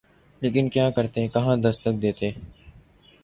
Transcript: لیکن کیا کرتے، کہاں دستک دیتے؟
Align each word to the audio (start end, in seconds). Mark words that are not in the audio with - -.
لیکن 0.41 0.69
کیا 0.69 0.89
کرتے، 0.89 1.27
کہاں 1.27 1.55
دستک 1.57 2.01
دیتے؟ 2.01 2.31